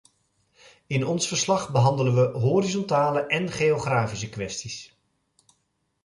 [0.87, 4.95] In ons verslag behandelen we horizontale en geografische kwesties.